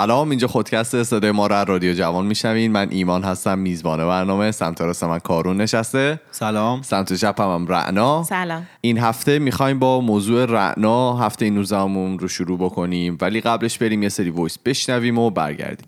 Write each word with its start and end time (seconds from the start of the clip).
سلام 0.00 0.30
اینجا 0.30 0.48
خودکست 0.48 1.02
صدای 1.02 1.30
ما 1.30 1.46
را 1.46 1.62
رادیو 1.62 1.94
جوان 1.94 2.26
میشنوین. 2.26 2.72
من 2.72 2.88
ایمان 2.90 3.24
هستم 3.24 3.58
میزبان 3.58 4.06
برنامه. 4.06 4.50
سمت 4.50 4.80
راست 4.80 5.04
من 5.04 5.18
کارون 5.18 5.56
نشسته. 5.56 6.20
سلام. 6.30 6.82
سمت 6.82 7.12
چپ 7.12 7.40
هم, 7.40 7.54
هم 7.54 7.66
رعنا. 7.66 8.22
سلام. 8.22 8.66
این 8.80 8.98
هفته 8.98 9.38
می‌خوایم 9.38 9.78
با 9.78 10.00
موضوع 10.00 10.44
رعنا 10.44 11.16
هفته 11.16 11.44
این 11.44 11.56
روزمون 11.56 12.18
رو 12.18 12.28
شروع 12.28 12.58
بکنیم. 12.58 13.18
ولی 13.20 13.40
قبلش 13.40 13.78
بریم 13.78 14.02
یه 14.02 14.08
سری 14.08 14.30
voice 14.30 14.58
بشنویم 14.58 15.18
و 15.18 15.30
برگردیم. 15.30 15.86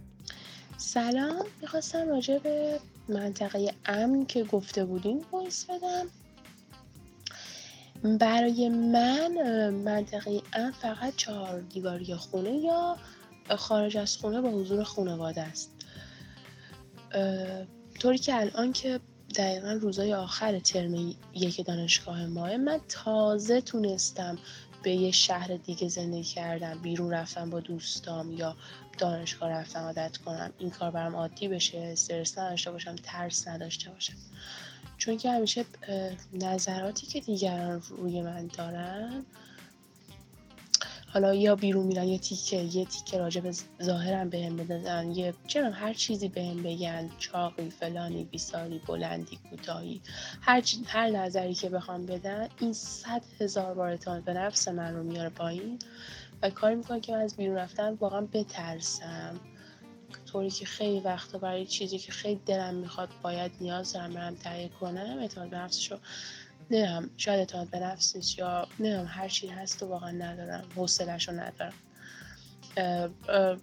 سلام. 0.76 1.44
می‌خواستم 1.60 2.08
راجع 2.08 2.38
به 2.38 2.80
منطقه 3.08 3.74
امن 3.86 4.26
که 4.26 4.44
گفته 4.44 4.84
بودیم 4.84 5.18
voice 5.32 5.64
بدم. 5.64 6.06
برای 8.18 8.68
من 8.68 9.70
منطقه 9.70 10.40
امن 10.52 10.72
فقط 10.82 11.16
چهار 11.16 11.60
دیواری 11.60 12.14
خونه 12.14 12.50
یا 12.50 12.96
خارج 13.56 13.96
از 13.96 14.16
خونه 14.16 14.40
با 14.40 14.48
حضور 14.48 14.84
خانواده 14.84 15.40
است. 15.40 15.70
طوری 17.98 18.18
که 18.18 18.40
الان 18.40 18.72
که 18.72 19.00
دقیقا 19.36 19.72
روزای 19.72 20.14
آخر 20.14 20.58
ترم 20.58 21.14
یک 21.34 21.66
دانشگاه 21.66 22.26
ماه 22.26 22.56
من 22.56 22.80
تازه 22.88 23.60
تونستم 23.60 24.38
به 24.82 24.90
یه 24.90 25.10
شهر 25.10 25.56
دیگه 25.56 25.88
زندگی 25.88 26.22
کردم. 26.22 26.78
بیرون 26.78 27.10
رفتم 27.10 27.50
با 27.50 27.60
دوستام 27.60 28.32
یا 28.32 28.56
دانشگاه 28.98 29.50
رفتم 29.50 29.80
عادت 29.80 30.16
کنم. 30.16 30.52
این 30.58 30.70
کار 30.70 30.90
برام 30.90 31.16
عادی 31.16 31.48
بشه 31.48 31.78
استرس 31.78 32.38
نداشته 32.38 32.70
باشم 32.70 32.96
ترس 32.96 33.48
نداشته 33.48 33.90
باشم. 33.90 34.16
چون 34.98 35.16
که 35.16 35.30
همیشه 35.30 35.64
نظراتی 36.32 37.06
که 37.06 37.20
دیگران 37.20 37.82
روی 37.88 38.22
من 38.22 38.46
دارن 38.46 39.24
حالا 41.12 41.34
یا 41.34 41.56
بیرون 41.56 41.86
میرن 41.86 42.08
یه 42.08 42.18
تیکه 42.18 42.56
یه 42.56 42.84
تیکه 42.84 43.18
راجع 43.18 43.40
به 43.40 43.52
ظاهرم 43.82 44.30
بهم 44.30 44.56
بدن 44.56 45.10
یه 45.12 45.34
چرا 45.46 45.70
هر 45.70 45.94
چیزی 45.94 46.28
بهم 46.28 46.62
بگن 46.62 47.10
چاقی 47.18 47.70
فلانی 47.70 48.24
بیساری 48.24 48.80
بلندی 48.86 49.38
کوتاهی 49.50 50.00
هر 50.40 50.62
هر 50.86 51.10
نظری 51.10 51.54
که 51.54 51.68
بخوام 51.68 52.06
بدن 52.06 52.48
این 52.60 52.72
صد 52.72 53.22
هزار 53.40 53.74
بار 53.74 53.88
اعتماد 53.88 54.24
به 54.24 54.32
نفس 54.32 54.68
من 54.68 54.94
رو 54.94 55.02
میاره 55.02 55.28
پایین 55.28 55.78
و 56.42 56.50
کاری 56.50 56.74
می‌کنه 56.74 57.00
که 57.00 57.12
من 57.12 57.20
از 57.20 57.36
بیرون 57.36 57.56
رفتن 57.56 57.94
واقعا 57.94 58.20
بترسم. 58.20 59.40
طوری 60.26 60.50
که 60.50 60.66
خیلی 60.66 61.00
وقتا 61.00 61.38
برای 61.38 61.66
چیزی 61.66 61.98
که 61.98 62.12
خیلی 62.12 62.40
دلم 62.46 62.74
می‌خواد 62.74 63.08
باید 63.22 63.52
نیاز 63.60 63.92
دارم 63.92 64.12
برم 64.14 64.34
تهیه 64.34 64.68
کنم 64.68 65.18
اعتماد 65.20 65.48
به 65.48 65.56
نفسشو 65.56 65.98
نمی‌دونم 66.72 67.10
شاید 67.16 67.38
اعتماد 67.38 67.70
به 67.70 67.78
نفس 67.78 68.16
نیست 68.16 68.38
یا 68.38 68.68
نمی‌دونم 68.78 69.06
هر 69.08 69.28
چی 69.28 69.48
هست 69.48 69.82
و 69.82 69.86
واقعا 69.86 70.10
ندارم 70.10 70.64
حوصلش 70.76 71.28
رو 71.28 71.34
ندارم 71.34 71.72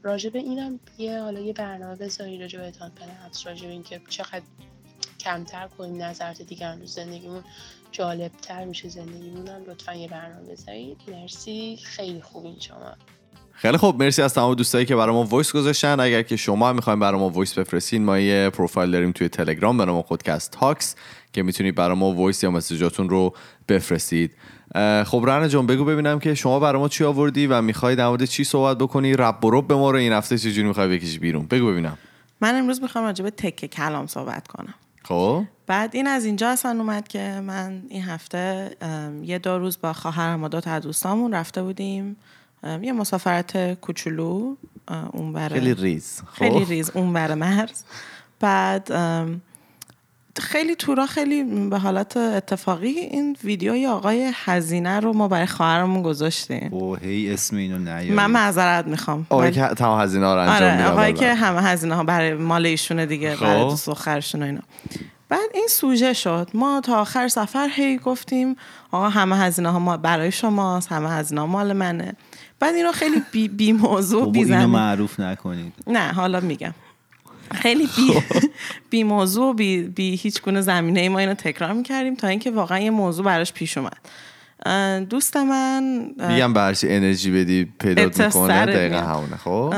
راجع 0.04 0.30
به 0.30 0.40
اینم 0.40 0.80
یه 0.98 1.22
حالا 1.22 1.40
یه 1.40 1.54
برنامه 1.54 1.96
بذاری 1.96 2.42
راجع 2.42 2.60
به 2.60 2.66
اعتماد 2.66 2.92
به 2.94 3.26
نفس 3.26 3.48
راجع 3.48 3.66
به 3.66 3.72
اینکه 3.72 4.02
چقدر 4.10 4.42
کمتر 5.20 5.68
کنیم 5.68 6.04
نظرات 6.04 6.42
دیگران 6.42 6.80
رو 6.80 6.86
زندگیمون 6.86 7.44
جالبتر 7.92 8.66
میشه 8.66 8.90
زندگیمونم 8.90 9.64
لطفا 9.68 9.94
یه 9.94 10.08
برنامه 10.08 10.52
بذارید 10.52 10.98
مرسی. 11.08 11.80
خیلی 11.84 12.22
خوبین 12.22 12.60
شما. 12.60 12.94
خیلی 13.52 13.78
خوب. 13.78 14.04
مرسی 14.04 14.22
از 14.22 14.34
تمام 14.34 14.56
دوستایی 14.56 14.86
که 14.86 14.96
برای 14.96 15.16
ما 15.16 15.24
voice 15.24 15.52
گذاشتن. 15.52 16.00
اگر 16.00 16.22
که 16.22 16.36
شما 16.36 16.70
هم 16.70 16.76
می‌خوایم 16.76 17.00
برای 17.00 17.20
ما 17.20 17.30
voice 17.30 17.54
بفرستین 17.60 18.06
ما 18.06 18.20
یه 18.20 18.50
پروفایل 18.50 18.92
داریم 18.92 19.12
توی 19.12 19.30
تلگرام 19.30 19.78
به 19.78 19.86
نام 19.86 20.02
خودکست 20.02 20.52
تاکس. 20.52 20.96
که 21.34 21.44
می‌تونید 21.44 21.76
برای 21.76 21.98
ما 21.98 22.14
voice 22.14 22.44
یا 22.44 22.52
message 22.52 22.92
اتون 22.92 23.10
رو 23.10 23.34
بفرستید. 23.68 24.36
خب 25.06 25.24
رعنا 25.28 25.48
جان 25.48 25.68
بگو 25.68 25.86
ببینم 25.86 26.20
که 26.20 26.36
شما 26.36 26.60
برای 26.60 26.82
ما 26.82 26.90
چی 26.90 27.04
آوردی 27.04 27.48
و 27.48 27.62
می‌خوای 27.62 27.96
در 27.96 28.08
مورد 28.08 28.26
چی 28.26 28.44
صحبت 28.44 28.78
بکنی؟ 28.78 29.14
رب 29.14 29.46
و 29.46 29.62
رب 29.62 29.76
ما 29.76 29.92
رو 29.92 29.98
این 29.98 30.14
هفته 30.14 30.38
چجوری 30.38 30.68
می‌خوای 30.68 30.98
بکشی 30.98 31.20
بیرون؟ 31.20 31.46
بگو 31.46 31.72
ببینم. 31.72 31.98
من 32.42 32.56
امروز 32.56 32.82
می‌خوام 32.82 33.04
راجع 33.06 33.24
به 33.24 33.32
تکه 33.32 33.68
کلام 33.68 34.08
صحبت 34.08 34.48
کنم. 34.48 34.74
خب. 35.04 35.44
بعد 35.68 35.96
این 35.96 36.08
از 36.08 36.26
اینجا 36.26 36.50
اصلا 36.50 36.72
اومد 36.72 37.08
که 37.08 37.42
من 37.48 37.84
این 37.90 38.04
هفته 38.04 38.72
یه 39.24 39.40
دو 39.40 39.58
روز 39.58 39.82
با 39.82 39.94
خواهرم 39.94 40.44
و 40.44 40.50
دو 40.50 40.62
تا 40.62 40.80
دوستامون 40.80 41.34
رفته 41.34 41.64
بودیم. 41.64 42.16
یه 42.82 42.92
مسافرت 42.94 43.74
کوچولو 43.74 44.56
اون 45.12 45.48
خیلی 45.48 45.74
ریز. 45.74 46.22
خب. 46.28 46.34
خیلی 46.34 46.66
ریز 46.66 46.92
اون 46.94 47.08
مرز. 47.08 47.84
بعد 48.40 48.92
خیلی 50.40 50.76
تورا 50.76 51.06
خیلی 51.06 51.44
به 51.44 51.78
حالت 51.78 52.18
اتفاقی 52.18 52.88
این 52.88 53.36
ویدیوی 53.44 53.86
آقای 53.86 54.32
هزینه 54.36 55.00
رو 55.00 55.14
ما 55.14 55.28
برای 55.28 55.46
خواهرمون 55.46 56.02
گذاشتیم. 56.02 56.70
او 56.72 56.96
هی 56.96 57.34
اسم 57.34 57.56
اینو 57.56 57.78
نیاری 57.78 58.12
من 58.12 58.32
معذرت 58.32 58.88
می‌خوام. 58.88 59.28
آقای 59.30 59.52
که 59.52 59.62
تمام 59.62 60.02
هزینه 60.02 60.26
ها 60.26 60.36
رو 60.36 60.42
انجام 60.42 60.72
آره 60.72 60.88
آقای 60.88 61.14
که 61.14 61.34
همه 61.34 61.62
هزینه 61.62 61.96
ها 61.96 62.04
برای 62.04 62.34
مال 62.34 62.66
ایشونه 62.66 63.06
دیگه 63.06 63.36
خب. 63.36 63.46
برای 63.46 63.76
سخرشون 63.76 64.42
و 64.42 64.46
اینا. 64.46 64.62
بعد 65.30 65.50
این 65.54 65.68
سوژه 65.70 66.14
شد. 66.14 66.50
ما 66.54 66.82
تا 66.82 67.02
آخر 67.02 67.28
سفر 67.28 67.70
هی 67.76 67.98
گفتیم 67.98 68.56
آقا 68.92 69.10
همه 69.10 69.38
هزینه 69.38 69.70
ها 69.70 69.80
ما 69.80 69.98
برای 69.98 70.32
شماست 70.32 70.92
همه 70.92 71.10
هزینه 71.10 71.42
ها 71.42 71.48
مال 71.48 71.74
منه. 71.74 72.14
بعد 72.60 72.76
اینو 72.76 72.92
خیلی 72.92 73.24
بی, 73.32 73.48
بی 73.48 73.72
موضوع 73.72 74.32
بی 74.32 74.44
اینو 74.44 74.68
معروف 74.68 75.20
نکنید. 75.20 75.74
نه 75.88 76.12
حالا 76.12 76.40
میگم. 76.40 76.74
خیلی 77.52 77.90
بی, 77.98 78.22
بی 78.90 79.04
موضوع 79.04 79.56
بی, 79.56 79.82
بی 79.84 80.16
هیچ 80.16 80.42
گونه 80.42 80.62
زمینه 80.62 81.00
ای 81.00 81.10
ما 81.10 81.20
اینو 81.20 81.34
تکرار 81.34 81.74
می‌کردیم 81.74 82.16
تا 82.16 82.28
اینکه 82.28 82.52
واقعا 82.52 82.80
یه 82.80 82.90
موضوع 82.90 83.26
براش 83.26 83.54
پیش 83.54 83.78
اومد. 83.78 83.98
دوست 85.10 85.38
من 85.38 86.12
میگم 86.30 86.54
برش 86.54 86.84
انرژی 86.84 87.32
بدی 87.32 87.66
پیدا 87.80 88.04
می‌کنه 88.04 88.66
دقیقا 88.66 88.98
همونه 88.98 89.38
خب؟ 89.38 89.74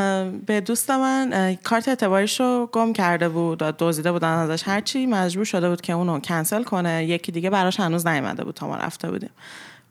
به 0.45 0.61
دوست 0.61 0.91
من 0.91 1.57
کارت 1.63 1.87
اعتباریش 1.87 2.39
رو 2.39 2.69
گم 2.71 2.93
کرده 2.93 3.29
بود 3.29 3.57
دزدیده 3.57 4.11
بودن 4.11 4.27
ازش. 4.27 4.67
هرچی 4.67 5.05
مجبور 5.05 5.45
شده 5.45 5.69
بود 5.69 5.81
که 5.81 5.93
اونو 5.93 6.19
کنسل 6.19 6.63
کنه 6.63 7.05
یکی 7.05 7.31
دیگه 7.31 7.49
براش 7.49 7.79
هنوز 7.79 8.07
نیومده 8.07 8.43
بود 8.43 8.55
تا 8.55 8.67
ما 8.67 8.75
رفته 8.75 9.11
بودیم. 9.11 9.29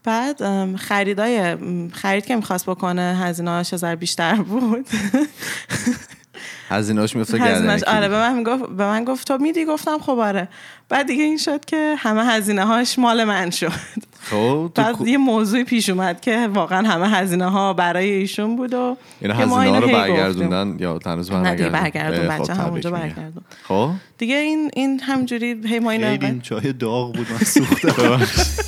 بعد 0.05 0.77
خریدای 0.77 1.57
خرید 1.93 2.27
که 2.27 2.37
می‌خواست 2.37 2.67
بکنه 2.67 3.17
هزینه‌اش 3.21 3.75
از 3.75 3.85
بیشتر 3.85 4.35
بود. 4.35 4.87
هزینه‌اش 6.69 7.17
میفته 7.17 7.39
گردن 7.39 7.79
آره 7.87 8.09
به 8.09 8.17
من 8.17 8.43
گفت 8.43 8.63
به 8.71 8.87
من 8.87 9.05
گفت 9.05 9.29
تو 9.29 9.39
میدی؟ 9.39 9.65
گفتم 9.65 9.99
خب 9.99 10.19
آره. 10.19 10.49
بعد 10.89 11.07
دیگه 11.07 11.25
این 11.25 11.37
شد 11.37 11.65
که 11.65 11.95
همه 11.99 12.25
هزینه 12.25 12.65
هاش 12.65 12.99
مال 12.99 13.25
من 13.25 13.51
شد. 13.51 13.73
خب 14.23 14.71
بعد 14.75 15.01
یه 15.07 15.19
موضوعی 15.19 15.65
پیش 15.65 15.89
اومد 15.89 16.21
که 16.21 16.49
واقعا 16.55 16.89
همه 16.89 17.09
هزینه 17.09 17.51
ها 17.51 17.73
برای 17.73 18.11
ایشون 18.11 18.57
بود 18.57 18.75
و 18.75 18.97
این 19.21 19.31
هزینه 19.31 19.71
ها 19.71 19.79
رو 19.79 19.89
برگردوندن؟ 19.89 20.77
یا 20.79 20.99
تنوز 20.99 21.31
برگردوندن 21.31 21.81
برگردون 21.81 22.29
بچه 22.29 22.55
همونجا 22.55 22.91
برگردون 22.91 23.45
خب؟ 23.63 23.91
دیگه 24.19 24.37
این 24.37 24.71
این 24.75 25.01
همجوری 25.01 25.61
هی 25.65 25.79
ما 25.79 25.91
این 25.91 26.41
چای 26.41 26.73
داغ 26.73 27.17
بود 27.17 27.27
من 27.33 27.39
سوختم 27.39 28.21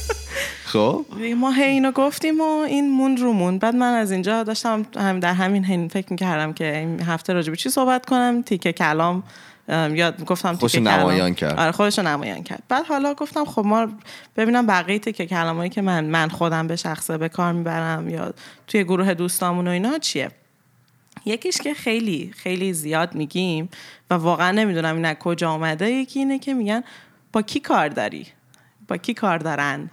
خب. 0.72 1.06
ما 1.36 1.50
هی 1.50 1.64
اینو 1.64 1.92
گفتیم 1.92 2.40
و 2.40 2.44
این 2.44 2.90
مون 2.90 3.16
رو 3.16 3.32
مون 3.32 3.58
بعد 3.58 3.76
من 3.76 3.94
از 3.94 4.10
اینجا 4.10 4.42
داشتم 4.42 4.86
هم 4.96 5.20
در 5.20 5.34
همین 5.34 5.64
هین 5.64 5.88
فکر 5.88 6.06
می‌کردم 6.10 6.52
که 6.52 6.78
این 6.78 7.02
هفته 7.02 7.32
راجع 7.32 7.50
به 7.50 7.56
چی 7.56 7.70
صحبت 7.70 8.06
کنم. 8.06 8.42
تیکه 8.42 8.72
کلام 8.72 9.22
یاد 9.68 10.24
گفتم 10.24 10.54
خوش 10.54 10.74
نمایان 10.74 11.34
کرد. 11.34 11.58
آره 11.58 11.72
خودش 11.72 11.98
نمایان 11.98 12.42
کرد. 12.42 12.62
بعد 12.68 12.86
حالا 12.86 13.14
گفتم 13.14 13.44
خب 13.44 13.62
ما 13.64 13.88
ببینم 14.36 14.66
بقیه 14.66 14.98
تیکه 14.98 15.26
کلامایی 15.26 15.70
که 15.70 15.82
من 15.82 16.04
من 16.04 16.28
خودم 16.28 16.66
به 16.66 16.76
شخصه 16.76 17.18
به 17.18 17.28
کار 17.28 17.52
می‌برم 17.52 18.08
یا 18.08 18.34
توی 18.66 18.84
گروه 18.84 19.14
دوستامون 19.14 19.68
و 19.68 19.70
اینا 19.70 19.98
چیه؟ 19.98 20.30
یکیش 21.24 21.58
که 21.58 21.74
خیلی 21.74 22.32
خیلی 22.36 22.72
زیاد 22.72 23.14
میگیم 23.14 23.68
و 24.10 24.14
واقعا 24.14 24.50
نمی‌دونم 24.50 24.96
این 24.96 25.14
کجا 25.14 25.50
آمده 25.50 25.90
یکی 25.90 26.18
اینه 26.18 26.38
که 26.38 26.54
میگن 26.54 26.82
با 27.32 27.42
کی 27.42 27.60
کار 27.60 27.88
داری؟ 27.88 28.26
با 28.88 28.96
کی 28.96 29.14
کار 29.14 29.38
دارن؟ 29.38 29.90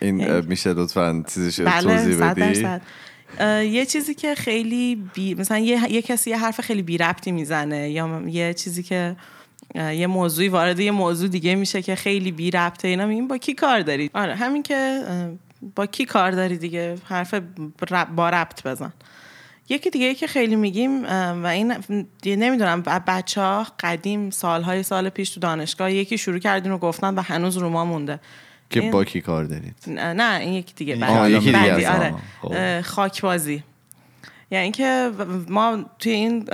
این 0.00 0.20
یعنی 0.20 0.46
میشه 0.46 0.72
لطفا 0.72 1.24
چیزش 1.34 1.60
بله 1.60 1.82
توضیح 1.82 2.32
بدی؟ 2.32 2.80
یه 3.66 3.86
چیزی 3.86 4.14
که 4.14 4.34
خیلی 4.34 4.96
بی... 5.14 5.34
مثلا 5.34 5.58
یه, 5.58 5.92
یه 5.92 6.02
کسی 6.02 6.30
یه 6.30 6.38
حرف 6.38 6.60
خیلی 6.60 6.82
بی 6.82 6.98
ربطی 6.98 7.32
می‌زنه 7.32 7.90
یا 7.90 8.22
یه 8.26 8.54
چیزی 8.54 8.82
که 8.82 9.16
یه 9.74 10.06
موضوعی 10.06 10.48
وارد 10.48 10.80
یه 10.80 10.90
موضوع 10.90 11.28
دیگه 11.28 11.54
میشه 11.54 11.82
که 11.82 11.94
خیلی 11.94 12.32
بی 12.32 12.50
ربطه 12.50 12.88
اینا 12.88 13.06
میگیم 13.06 13.28
با 13.28 13.38
کی 13.38 13.54
کار 13.54 13.80
داری؟ 13.80 14.10
آره 14.14 14.34
همین 14.34 14.62
که 14.62 15.02
با 15.74 15.86
کی 15.86 16.04
کار 16.04 16.30
داری 16.30 16.56
دیگه؟ 16.56 16.96
حرف 17.04 17.34
با 18.16 18.28
ربط 18.28 18.66
بزن. 18.66 18.92
یکی 19.68 19.90
دیگه 19.90 20.14
که 20.14 20.26
خیلی 20.26 20.56
میگیم 20.56 21.04
و 21.42 21.46
این 21.46 21.74
نمی‌دونم 22.26 22.82
بچه 22.82 23.40
ها 23.40 23.66
قدیم 23.80 24.30
سالهای 24.30 24.82
سال 24.82 25.08
پیش 25.08 25.30
تو 25.30 25.40
دانشگاه 25.40 25.92
یکی 25.92 26.18
شروع 26.18 26.38
کردین 26.38 26.72
و 26.72 26.78
گفتن 26.78 27.14
و 27.14 27.20
هنوز 27.20 27.56
رو 27.56 27.68
ما 27.68 27.84
مونده. 27.84 28.20
که 28.70 28.80
با 28.80 29.04
کی 29.04 29.20
کار 29.20 29.44
دارید؟ 29.44 29.74
نه 29.96 30.40
این 30.40 30.52
یکی 30.52 30.74
دیگه 30.74 31.06
آه 31.06 31.30
یکی 31.30 31.52
دیگه 31.52 31.90
آره. 31.90 32.82
خاک 32.82 33.22
بازی 33.22 33.62
یعنی 34.50 34.62
اینکه 34.62 35.10
ما 35.48 35.84
توی 35.98 36.12
این 36.12 36.44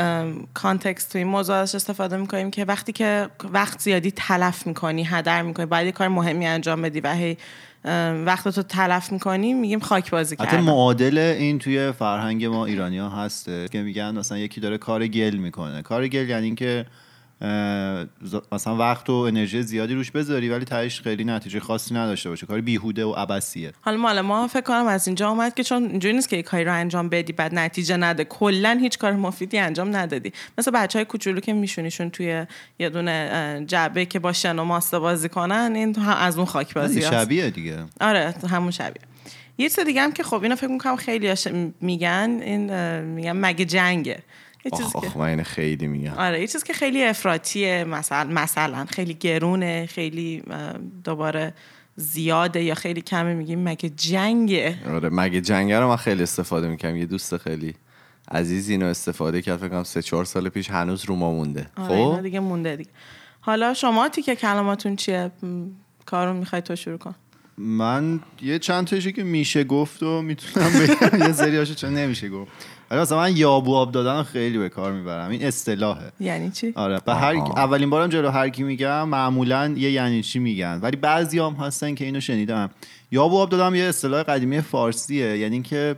کانتکست 0.54 1.12
توی 1.12 1.18
این 1.18 1.30
موضوع 1.30 1.56
ازش 1.56 1.74
استفاده 1.74 2.16
می‌کنیم 2.16 2.50
که 2.50 2.64
وقتی 2.64 2.92
که 2.92 3.28
وقت 3.52 3.80
زیادی 3.80 4.10
تلف 4.10 4.66
می‌کنی 4.66 5.04
هدر 5.04 5.42
می‌کنی 5.42 5.66
باید 5.66 5.86
یه 5.86 5.92
کار 5.92 6.08
مهمی 6.08 6.46
انجام 6.46 6.82
بدی 6.82 7.00
و 7.00 7.14
هی 7.14 7.36
وقت 8.24 8.48
تو 8.48 8.62
تلف 8.62 9.12
می‌کنی 9.12 9.54
میگیم 9.54 9.80
خاک 9.80 10.10
بازی 10.10 10.36
حتی 10.40 10.46
کردن 10.46 10.60
معادل 10.60 11.18
این 11.18 11.58
توی 11.58 11.92
فرهنگ 11.92 12.44
ما 12.44 12.66
ایرانی 12.66 12.98
ها 12.98 13.08
هسته 13.08 13.68
که 13.68 13.82
میگن 13.82 14.18
مثلا 14.18 14.38
یکی 14.38 14.60
داره 14.60 14.78
کار 14.78 15.06
گل 15.06 15.36
می‌کنه. 15.36 15.82
کار 15.82 16.08
گل 16.08 16.28
یعنی 16.28 16.46
اینکه 16.46 16.86
مثلا 18.52 18.76
وقت 18.76 19.10
و 19.10 19.12
انرژی 19.12 19.62
زیادی 19.62 19.94
روش 19.94 20.10
بذاری 20.10 20.48
ولی 20.48 20.64
تهش 20.64 21.00
خیلی 21.00 21.24
نتیجه 21.24 21.60
خاصی 21.60 21.94
نداشته 21.94 22.28
باشه. 22.28 22.46
کار 22.46 22.60
بیهوده 22.60 23.04
و 23.04 23.12
عبسیه 23.12 23.72
حالا 23.80 23.96
مال 23.96 24.20
ما 24.20 24.46
فکر 24.46 24.60
کنم 24.60 24.86
از 24.86 25.08
اینجا 25.08 25.28
اومد 25.28 25.54
که 25.54 25.64
چون 25.64 25.82
اینجوری 25.82 26.14
نیست 26.14 26.28
که 26.28 26.36
یک 26.36 26.44
کاری 26.44 26.64
رو 26.64 26.72
انجام 26.72 27.08
بدی 27.08 27.32
بعد 27.32 27.54
نتیجه 27.54 27.96
نده. 27.96 28.24
کلا 28.24 28.78
هیچ 28.80 28.98
کار 28.98 29.12
مفیدی 29.12 29.58
انجام 29.58 29.96
ندادی. 29.96 30.32
مثل 30.58 30.70
بچه 30.70 30.98
های 30.98 31.06
کوچولو 31.06 31.40
که 31.40 31.52
میشونیشون 31.52 32.10
توی 32.10 32.46
یه 32.78 32.90
دونه 32.90 33.64
جعبه 33.66 34.04
که 34.04 34.18
با 34.18 34.32
شن 34.32 34.58
و 34.58 34.64
ماسته 34.64 34.98
بازی 34.98 35.28
کنن 35.28 35.72
این 35.74 35.96
هم 35.96 36.16
از 36.16 36.36
اون 36.36 36.46
خاک 36.46 36.74
بازی 36.74 37.02
شبیه 37.02 37.50
دیگه. 37.50 37.84
آره 38.00 38.34
همون 38.50 38.70
شبیه. 38.70 39.02
یه 39.58 39.68
چیز 39.68 39.80
دیگه 39.80 40.02
هم 40.02 40.12
که 40.12 40.22
خب 40.22 40.42
اینو 40.42 40.56
فکر 40.56 40.70
می‌کنم 40.70 40.96
خیلی 40.96 41.34
میگن 41.80 42.38
این 42.42 43.00
میگن 43.00 43.32
مگه 43.32 43.64
جنگه. 43.64 44.22
آخ 44.72 44.96
آخ 44.96 45.16
من 45.16 45.42
خیلی 45.42 45.86
میگم. 45.86 46.14
آره 46.14 46.40
یه 46.40 46.46
چیز 46.46 46.64
که 46.64 46.72
خیلی 46.72 47.04
افراطیه 47.04 47.84
مثلا 47.84 48.30
مثلا 48.30 48.84
خیلی 48.84 49.14
گرونه 49.14 49.86
خیلی 49.86 50.42
دوباره 51.04 51.54
زیاده 51.96 52.62
یا 52.62 52.74
خیلی 52.74 53.00
کمه 53.00 53.34
میگیم 53.34 53.64
مگه 53.64 53.88
جنگه؟ 53.88 54.76
آره 54.94 55.08
مگه 55.08 55.40
جنگه 55.40 55.80
رو 55.80 55.88
من 55.88 55.96
خیلی 55.96 56.22
استفاده 56.22 56.68
می‌کنم 56.68 56.96
یه 56.96 57.06
دوست 57.06 57.36
خیلی 57.36 57.74
عزیز 58.30 58.68
اینو 58.68 58.86
استفاده 58.86 59.42
کرد 59.42 59.56
فکر 59.56 59.68
کنم 59.68 59.84
سه 59.84 60.02
چهار 60.02 60.24
سال 60.24 60.48
پیش 60.48 60.70
هنوز 60.70 61.04
رو 61.04 61.16
ما 61.16 61.30
مونده. 61.30 61.66
آره 61.76 61.88
خب؟ 61.88 62.22
دیگه 62.22 62.40
مونده 62.40 62.76
دیگه. 62.76 62.90
حالا 63.40 63.74
شما 63.74 64.08
تیکه 64.08 64.36
کلماتون 64.36 64.96
چیه؟ 64.96 65.30
کارو 66.06 66.34
می‌خوای 66.34 66.62
تو 66.62 66.76
شروع 66.76 66.98
کن. 66.98 67.14
من 67.58 68.20
یه 68.42 68.58
چند 68.58 68.86
تاشی 68.86 69.12
که 69.12 69.22
میشه 69.22 69.64
گفت 69.64 70.02
و 70.02 70.22
می‌تونم 70.22 70.70
بگم. 70.70 71.26
یه 71.26 71.32
سریاشو 71.32 71.74
چون 71.74 71.94
نمیشه 71.94 72.28
گفت. 72.28 72.52
ولی 72.94 73.02
مثلا 73.02 73.18
من 73.18 73.36
یابو 73.36 73.76
آب 73.76 73.92
دادن 73.92 74.22
خیلی 74.22 74.58
به 74.58 74.68
کار 74.68 74.92
می‌برم. 74.92 75.30
این 75.30 75.44
اصطلاحه. 75.44 76.12
یعنی 76.20 76.50
چی؟ 76.50 76.72
آره 76.76 77.00
به 77.06 77.14
هر. 77.14 77.34
اولین 77.34 77.90
بارم 77.90 78.08
جلو 78.08 78.30
هر 78.30 78.48
کی 78.48 78.62
میگم 78.62 79.08
معمولا 79.08 79.74
یه 79.76 79.90
یعنی 79.90 80.22
چی 80.22 80.38
میگن. 80.38 80.78
ولی 80.82 80.96
بعضی 80.96 81.38
هم 81.38 81.52
هستن 81.52 81.94
که 81.94 82.04
اینو 82.04 82.20
شنیدم. 82.20 82.70
یا 83.12 83.22
آب 83.22 83.50
دادم 83.50 83.74
یه 83.74 83.84
اصطلاح 83.84 84.22
قدیمی 84.22 84.60
فارسیه. 84.60 85.38
یعنی 85.38 85.62
که 85.62 85.96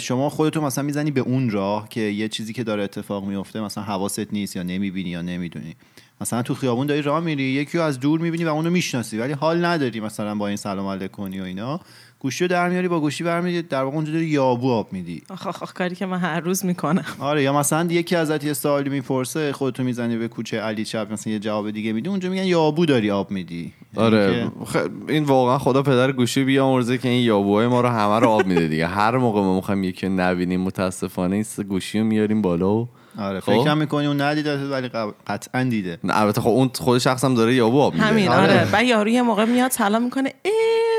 شما 0.00 0.30
خودتو 0.30 0.60
مثلا 0.60 0.84
می‌زنی 0.84 1.10
به 1.10 1.20
اون 1.20 1.50
راه 1.50 1.88
که 1.88 2.00
یه 2.00 2.28
چیزی 2.28 2.52
که 2.52 2.64
داره 2.64 2.82
اتفاق 2.82 3.24
میفته 3.24 3.60
مثلا 3.60 3.84
حواست 3.84 4.32
نیست 4.32 4.56
یا 4.56 4.62
نمی‌بینی 4.62 5.10
یا 5.10 5.22
نمی‌دونی. 5.22 5.74
مثلا 6.20 6.42
تو 6.42 6.54
خیابون 6.54 6.86
داری 6.86 7.02
راه 7.02 7.20
میری 7.20 7.42
یکی 7.42 7.78
رو 7.78 7.84
از 7.84 8.00
دور 8.00 8.20
می‌بینی 8.20 8.44
و 8.44 8.48
اونو 8.48 8.70
می‌شناسی 8.70 9.18
ولی 9.18 9.32
حال 9.32 9.64
نداری 9.64 10.00
مثلا 10.00 10.34
با 10.34 10.48
این 10.48 10.56
سلام 10.56 10.86
علیک 10.86 11.10
کنی 11.10 11.40
و 11.40 11.44
اینا. 11.44 11.80
گوشی 12.24 12.44
رو 12.44 12.48
در 12.48 12.68
میاری 12.68 12.88
با 12.88 13.00
گوشی 13.00 13.24
برمیاری 13.24 13.62
در 13.62 13.82
واقع 13.82 13.96
اونجا 13.96 14.12
داری 14.12 14.24
یابو 14.26 14.72
آب 14.72 14.92
میدی. 14.92 15.22
آخ 15.30 15.46
آخ 15.46 15.62
آخ 15.62 15.72
کاری 15.72 15.94
که 15.94 16.06
من 16.06 16.18
هر 16.18 16.40
روز 16.40 16.64
می‌کنم. 16.64 17.04
آره 17.18 17.42
یا 17.42 17.52
مثلا 17.58 17.92
یکی 17.92 18.16
ازت 18.16 18.44
یه 18.44 18.52
سوالی 18.52 18.90
می‌پرسه 18.90 19.52
خودتو 19.52 19.82
می‌زنی 19.82 20.16
به 20.16 20.28
کوچه 20.28 20.60
علی 20.60 20.84
چپ 20.84 21.12
مثلا 21.12 21.32
یه 21.32 21.38
جواب 21.38 21.70
دیگه 21.70 21.92
میدی 21.92 22.08
اونجا 22.08 22.30
میگن 22.30 22.44
یابو 22.44 22.86
داری 22.86 23.10
آب 23.10 23.30
میدی. 23.30 23.72
یعنی 23.96 24.06
آره 24.06 24.50
که- 24.72 24.78
خ- 24.78 24.90
این 25.10 25.24
واقعا 25.24 25.58
خدا 25.58 25.82
پدر 25.82 26.12
گوشی 26.12 26.44
بیامرزه 26.44 26.98
که 26.98 27.08
این 27.08 27.24
یابوهای 27.24 27.66
ما 27.66 27.80
رو 27.80 27.88
همه 27.88 28.18
رو 28.20 28.28
آب 28.28 28.46
میده 28.46 28.68
دیگه. 28.68 28.86
هر 28.86 29.16
موقع 29.16 29.40
ما 29.40 29.54
می‌خوایم 29.56 29.84
یکی 29.84 30.06
رو 30.06 30.12
نبینیم 30.12 30.60
متاسفانه 30.60 31.36
این 31.36 31.44
گوشی 31.68 31.98
رو 31.98 32.04
میاریم 32.04 32.42
بالا 32.42 32.74
و 32.74 32.88
آره 33.18 33.40
خب. 33.40 33.52
فکر 33.52 33.74
می‌کنی 33.74 34.06
اون 34.06 34.20
ندیده 34.20 34.68
ولی 34.68 34.90
قطعا 35.26 35.62
دیده. 35.62 35.98
البته 36.08 36.40
خب 36.40 36.48
اون 36.48 36.70
خود 36.74 36.98
شخص 36.98 37.24
هم 37.24 37.34
داره 37.34 37.54
یابو 37.54 37.80
آب 37.80 37.94
میده. 37.94 38.06
همین 38.06 38.28
آره. 38.28 38.42
آره. 38.42 38.70
بعد 38.72 38.84
یارو 38.84 39.08
یه 39.08 39.22
موقع 39.22 39.44
میاد 39.44 39.70
سلام 39.70 40.02
می‌کنه 40.02 40.32
ای 40.44 40.52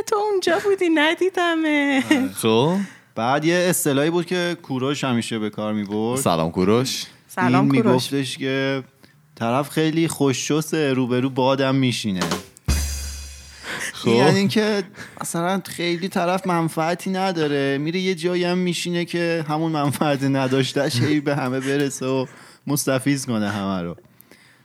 تو 0.08 0.16
اونجا 0.16 0.60
بودی 0.64 0.90
ندیدمه. 0.90 2.04
خب 2.36 2.76
بعد 3.16 3.46
یه 3.46 3.56
اصطلاحی 3.56 4.10
بود 4.10 4.26
که 4.26 4.58
کوروش 4.64 5.04
همیشه 5.04 5.40
به 5.40 5.50
کار 5.50 5.74
می‌برد. 5.74 6.20
سلام 6.20 6.52
کوروش. 6.52 7.06
سلام 7.28 7.72
این 7.72 7.82
کوروش. 7.82 8.14
میگفتش 8.14 8.38
که 8.38 8.84
طرف 9.36 9.70
خیلی 9.70 10.08
خوششسه 10.08 10.94
روبرو 10.94 11.30
بادم 11.30 11.76
میشینه. 11.76 12.20
خب. 14.06 14.16
یعنی 14.18 14.38
اینکه 14.40 14.84
مثلا 15.22 15.62
خیلی 15.66 16.08
طرف 16.08 16.48
منفعتی 16.48 17.10
نداره. 17.10 17.78
میره 17.78 18.00
یه 18.00 18.16
جایی 18.16 18.44
هم 18.44 18.58
میشینه 18.58 19.06
که 19.06 19.46
همون 19.48 19.72
منفعت 19.72 20.24
نداشتهش 20.24 21.02
هی 21.02 21.20
به 21.20 21.36
همه 21.36 21.60
برسه 21.60 22.06
و 22.06 22.26
مستفیض 22.68 23.26
کنه 23.26 23.50
همه 23.50 23.82
رو. 23.82 23.96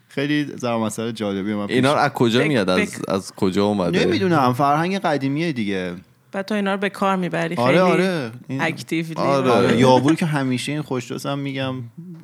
خیلی 0.08 0.44
زر 0.56 0.76
مسئله 0.76 1.12
جالبی 1.12 1.54
من 1.54 1.66
اینا 1.70 1.94
از 1.94 2.10
کجا 2.10 2.40
بک- 2.40 2.46
میاد؟ 2.46 2.70
از, 2.70 2.78
بک- 2.80 3.08
از 3.08 3.32
کجا 3.32 3.64
اومده؟ 3.64 4.04
نمی‌دونم 4.04 4.52
فرهنگ 4.52 4.98
قدیمیه 4.98 5.52
دیگه. 5.52 5.94
بعد 6.32 6.46
تو 6.46 6.54
اینا 6.54 6.72
رو 6.74 6.80
به 6.80 6.88
کار 6.88 7.16
می‌بری. 7.16 7.56
خیلی 7.56 7.68
آره. 7.68 7.80
آره 7.80 8.30
این- 8.48 8.60
اکتیولی 8.60 9.14
آره. 9.14 9.50
آره 9.50 9.78
یابور 9.78 10.14
که 10.14 10.26
همیشه 10.26 10.72
این 10.72 10.84
هم 11.24 11.38
میگم 11.38 11.74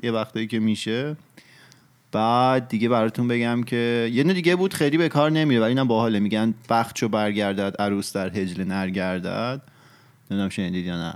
یه 0.02 0.12
وقتایی 0.12 0.46
که 0.46 0.58
میشه. 0.58 1.16
بعد 2.16 2.68
دیگه 2.68 2.88
براتون 2.88 3.28
بگم 3.28 3.62
که 3.62 4.10
یه 4.12 4.24
نوع 4.24 4.34
دیگه 4.34 4.56
بود 4.56 4.74
خیلی 4.74 4.98
به 4.98 5.08
کار 5.08 5.30
نمیره 5.30 5.60
ولی 5.60 5.68
اینم 5.68 5.88
باحاله. 5.88 6.20
میگن 6.20 6.54
بخت 6.68 6.94
چو 6.94 7.08
برگردد 7.08 7.76
عروس 7.78 8.12
در 8.12 8.28
هجله 8.28 8.64
نرگردد. 8.64 9.62
نمی‌دونم 10.30 10.48
شنیدید 10.48 10.86
یا 10.86 10.96
نه. 10.96 11.14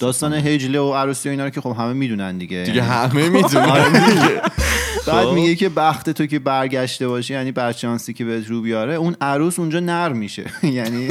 داستان 0.00 0.32
هجله 0.32 0.80
و 0.80 0.92
عروسی 0.92 1.28
و 1.28 1.30
اینا 1.30 1.44
رو 1.44 1.50
که 1.50 1.60
خب 1.60 1.76
همه 1.78 1.92
می‌دونن 1.92 2.38
دیگه. 2.38 2.62
دیگه 2.66 2.76
یعنی 2.76 2.88
همه 2.88 3.28
می‌دونن. 3.28 3.92
دیگه. 3.92 4.42
بعد 5.06 5.26
خب. 5.26 5.32
میگه 5.34 5.54
که 5.54 5.68
بخت 5.68 6.10
تو 6.10 6.26
که 6.26 6.38
برگشته 6.38 7.08
باشه 7.08 7.34
یعنی 7.34 7.52
برچانسی 7.52 8.12
که 8.12 8.24
بهت 8.24 8.46
رو 8.48 8.62
بیاره 8.62 8.94
اون 8.94 9.16
عروس 9.20 9.58
اونجا 9.58 9.80
نر 9.80 10.12
میشه. 10.12 10.44
یعنی 10.62 11.08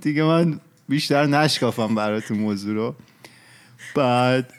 دیگه 0.00 0.22
من 0.22 0.60
بیشتر 0.88 1.26
نشکافم 1.26 1.94
براتون 1.94 2.38
موضوع 2.38 2.74
رو. 2.74 2.94
بعد 3.94 4.52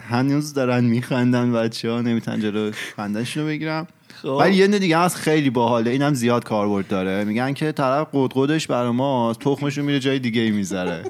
هنوز 0.00 0.54
دارن 0.54 0.84
میخندن 0.84 1.52
بچه 1.52 1.90
ها 1.90 2.00
نمی‌تونن 2.00 2.40
جلو 2.40 2.70
خندنشون 2.96 3.42
رو 3.42 3.48
بگیرم. 3.48 3.86
خب. 4.22 4.28
ولی 4.28 4.56
یه 4.56 4.66
دیگه 4.66 4.98
هست 4.98 5.16
خیلی 5.16 5.50
باحاله. 5.50 5.90
اینم 5.90 6.14
زیاد 6.14 6.44
کاربرد 6.44 6.88
داره. 6.88 7.24
میگن 7.24 7.52
که 7.52 7.72
طرف 7.72 8.06
قدقدش 8.12 8.66
برا 8.66 8.92
ما 8.92 9.34
تخمش 9.40 9.78
رو 9.78 9.84
میره 9.84 9.98
جای 9.98 10.18
دیگه 10.18 10.40
ای 10.40 10.50
می‌ذاره. 10.50 11.02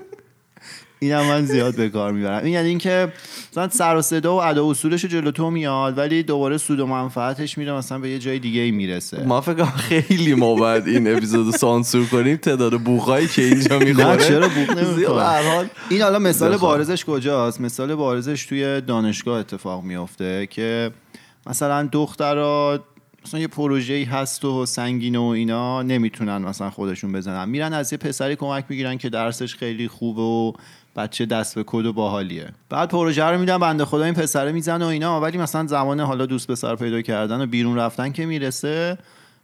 اینم 0.98 1.24
من 1.26 1.44
زیاد 1.44 1.76
به 1.76 1.88
کار 1.88 2.12
می‌برم. 2.12 2.44
این 2.44 2.52
یعنی 2.52 2.68
اینکه 2.68 3.12
مثلا 3.52 3.68
سر 3.68 3.96
و 3.96 4.02
صدا 4.02 4.36
و 4.36 4.42
ادا 4.42 4.70
اصولش 4.70 5.04
جلو 5.04 5.30
تو 5.30 5.50
میاد 5.50 5.98
ولی 5.98 6.22
دوباره 6.22 6.58
سود 6.58 6.80
و 6.80 6.86
منفعتش 6.86 7.58
میره 7.58 7.72
مثلا 7.72 7.98
به 7.98 8.10
یه 8.10 8.18
جای 8.18 8.38
دیگه 8.38 8.60
ای 8.60 8.70
می‌رسه. 8.70 9.24
ما 9.24 9.40
فکر 9.40 9.64
خیلی 9.64 10.34
ما 10.34 10.54
باید 10.54 10.86
این 10.86 11.16
اپیزود 11.16 11.56
سانسور 11.56 12.06
کنیم 12.06 12.36
تعداد 12.36 12.80
بوخایی 12.80 13.28
که 13.28 13.42
اینجا 13.42 13.78
می‌خوره. 13.88 14.06
نه 14.06 14.16
چرا 14.16 14.48
زیاد. 14.48 14.78
نمی‌خوره؟ 14.78 15.70
این 15.88 16.02
حالا 16.02 16.18
مثال. 16.18 16.56
بارزش 16.56 17.04
کجاست؟ 17.04 17.60
مثال 17.60 17.94
بارزش 17.94 18.46
توی 18.46 18.80
دانشگاه 18.80 19.38
اتفاق 19.38 19.84
میفته 19.84 20.46
که 20.50 20.90
مثلا 21.46 21.88
دخترها 21.92 22.78
مثلا 23.26 23.40
یه 23.40 23.48
پروژه‌ای 23.48 24.04
هست 24.04 24.44
و 24.44 24.66
سنگین 24.66 25.16
و 25.16 25.22
اینا 25.22 25.82
نمی‌تونن 25.82 26.38
مثلا 26.38 26.70
خودشون 26.70 27.12
بزنن. 27.12 27.48
میرن 27.48 27.72
از 27.72 27.92
یه 27.92 27.98
پسری 27.98 28.36
کمک 28.36 28.64
می‌گیرن 28.68 28.98
که 28.98 29.08
درسش 29.08 29.54
خیلی 29.54 29.88
خوبه 29.88 30.22
و 30.22 30.52
بچه 30.96 31.26
دست 31.26 31.54
به 31.54 31.64
کد 31.66 31.86
و 31.86 31.92
باحالیه. 31.92 32.48
بعد 32.68 32.88
پروژه 32.88 33.24
رو 33.24 33.38
میدن 33.38 33.58
بنده 33.58 33.84
خدا 33.84 34.04
این 34.04 34.14
پسره 34.14 34.52
می‌زنه 34.52 34.84
و 34.84 34.88
اینا 34.88 35.20
ولی 35.20 35.38
مثلا 35.38 35.66
زمان 35.66 36.00
حالا 36.00 36.26
دوست 36.26 36.50
پسر 36.50 36.76
پیدا 36.76 37.02
کردن 37.02 37.40
و 37.40 37.46
بیرون 37.46 37.76
رفتن 37.78 38.12
که 38.12 38.26
می‌رسه 38.26 38.98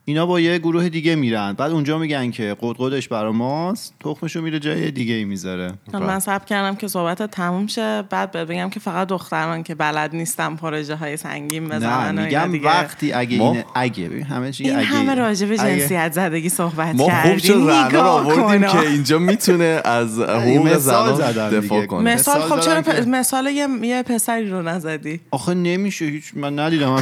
اینا 0.05 0.27
با 0.27 0.41
یه 0.41 0.59
گروه 0.59 0.89
دیگه 0.89 1.15
میرن. 1.15 1.53
بعد 1.53 1.71
اونجا 1.73 1.99
میگن 1.99 2.31
که 2.31 2.57
قدقدش 2.61 3.09
برا 3.09 3.33
ماست. 3.33 3.95
تخمشو 4.01 4.41
میره 4.43 4.59
جای 4.59 4.91
دیگه 4.91 5.15
ای 5.15 5.25
می‌ذاره. 5.25 5.73
من 5.93 6.19
سب 6.19 6.45
کردم 6.45 6.77
که 6.77 6.89
صحبت 6.89 7.23
تموم 7.23 7.67
شه. 7.67 8.03
بعد 8.11 8.33
بگم 8.33 8.71
که 8.71 8.81
فقط 8.81 9.09
دختران 9.09 9.63
که 9.63 9.75
بلد 9.75 10.15
نیستن 10.15 10.57
پروژه 10.57 10.97
های 10.97 11.17
سنگین 11.17 11.63
نه 11.67 11.77
بزنن 11.77 12.19
اینا 12.19 12.23
میگم 12.25 12.53
دیگه. 12.53 12.67
وقتی 12.69 13.13
اگه 13.13 13.39
ما- 13.39 13.51
اینه 13.53 13.65
اگه 13.75 14.09
ببین 14.09 14.23
همه 14.23 14.53
چی 14.53 14.65
این 14.65 14.77
اگه 14.77 14.87
همه 14.87 15.15
راجع 15.15 15.47
به 15.47 15.61
اگه- 15.63 15.79
جنسیت 15.81 16.13
زدگی 16.13 16.49
صحبت 16.49 16.95
ما 16.95 17.05
خوب 17.05 17.13
کردیم. 17.13 17.39
شد 17.39 17.97
آوردیم. 17.97 18.69
که 18.69 18.79
اینجا 18.81 19.19
می‌تونه 19.19 19.81
از 19.85 20.19
حقوق 20.21 20.77
زنان 20.77 21.51
دفاع. 21.51 21.87
کنه. 21.87 22.15
مثال 22.15 22.43
مثال 22.43 22.59
خب 22.59 22.61
چرا 22.65 22.83
پ- 22.83 23.07
مثال 23.09 23.47
یه, 23.47 23.69
یه 23.83 24.03
پسری 24.03 24.51
رو 24.51 24.63
نزدی؟ 24.63 25.21
آخه 25.31 25.55
نمیشه 25.55 26.05
هیچ 26.05 26.25
من 26.37 26.59
ندیدم 26.59 26.89
من 26.91 27.01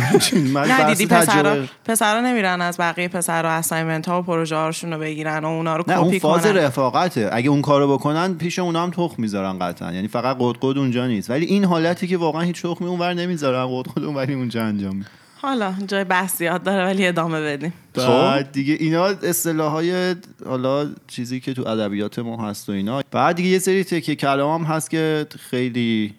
نه 0.62 0.78
بحث 0.78 0.86
دیدی 0.98 1.06
پسرا؟ 1.06 1.24
تجربه- 1.42 1.68
پسرا 1.84 2.20
نمیرن 2.20 2.60
از 2.60 2.76
بقیه 2.90 3.08
پسرا 3.08 3.50
اسایمنت 3.50 4.08
ها 4.08 4.20
و 4.20 4.22
پروژه 4.22 4.56
هاشون 4.56 4.92
رو 4.92 4.98
بگیرن 4.98 5.44
و 5.44 5.46
اونا 5.46 5.76
رو 5.76 5.84
نه 5.88 5.98
اون 5.98 6.08
کپی 6.08 6.18
فاز 6.18 6.42
کنن. 6.42 6.56
رفاقته. 6.56 7.30
اگه 7.32 7.50
اون 7.50 7.62
کارو 7.62 7.92
بکنن 7.92 8.34
پیش 8.34 8.58
اونا 8.58 8.82
هم 8.82 8.90
تخم 8.90 9.14
می‌ذارن 9.18 9.58
قطعا. 9.58 9.92
یعنی 9.92 10.08
فقط 10.08 10.36
قدقد 10.40 10.78
اونجا 10.78 11.06
نیست. 11.06 11.30
ولی 11.30 11.46
این 11.46 11.64
حالتی 11.64 12.06
که 12.06 12.16
واقعا 12.16 12.42
هیچ 12.42 12.62
تخمی 12.62 12.88
اونور 12.88 13.14
نمی‌ذارن 13.14 13.66
قدقد 13.80 14.04
اونوری 14.04 14.34
اونجا 14.34 14.64
انجام 14.64 14.96
میدن. 14.96 15.08
حالا 15.42 15.74
جای 15.86 16.04
بحث 16.04 16.38
زیاد 16.38 16.62
داره 16.62 16.84
ولی 16.84 17.06
ادامه 17.06 17.40
بدیم. 17.40 17.72
بعد 17.94 18.52
دیگه 18.52 18.76
اینا 18.80 19.04
اصطلاح 19.04 19.72
های 19.72 20.14
حالا 20.46 20.88
چیزی 21.08 21.40
که 21.40 21.54
تو 21.54 21.68
ادبیات 21.68 22.18
ما 22.18 22.48
هست 22.48 22.68
و 22.68 22.72
اینا. 22.72 23.02
بعد 23.10 23.36
دیگه 23.36 23.48
یه 23.48 23.58
سری 23.58 23.84
تکه 23.84 24.14
کلام 24.14 24.64
هم 24.64 24.74
هست 24.74 24.90
که 24.90 25.26
خیلی 25.50 26.14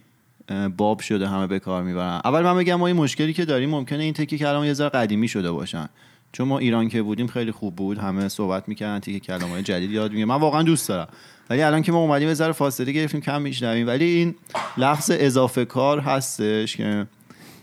باب 0.78 1.00
شده 1.00 1.28
همه 1.28 1.48
به 1.48 1.60
کار 1.60 1.84
می‌برن. 1.84 2.22
اول 2.25 2.42
من 2.42 2.58
بگم 2.58 2.75
ما 2.75 2.88
این 2.88 2.96
مشکلی 2.96 3.34
که 3.34 3.46
داریم 3.46 3.70
ممکنه 3.70 4.04
این 4.04 4.13
تکه 4.13 4.38
کلام 4.38 4.66
یه 4.66 4.74
ذره 4.74 4.90
قدیمی 4.90 5.28
شده 5.28 5.51
باشن. 5.51 5.90
چون 6.32 6.48
ما 6.48 6.60
ایران 6.60 6.90
که 6.90 7.02
بودیم 7.02 7.28
خیلی 7.28 7.52
خوب 7.52 7.76
بود 7.76 7.98
همه 7.98 8.28
صحبت 8.28 8.70
می‌کردن 8.70 9.00
تکه 9.00 9.20
کلام 9.20 9.50
های 9.50 9.64
جدید 9.64 9.92
یاد 9.92 10.12
می‌گیرن. 10.12 10.28
من 10.28 10.36
واقعا 10.36 10.64
دوست 10.64 10.90
دارم. 10.90 11.08
ولی 11.50 11.62
الان 11.62 11.82
که 11.82 11.92
ما 11.92 11.98
اومدیم 11.98 12.28
یه 12.28 12.34
ذره 12.34 12.52
فاصله 12.52 12.92
گرفتیم 12.92 13.22
کم 13.22 13.42
میشنویم. 13.42 13.88
ولی 13.88 14.06
این 14.06 14.36
لفظ 14.78 15.12
اضافه 15.14 15.66
کار 15.66 16.00
هستش 16.00 16.78
که 16.78 17.08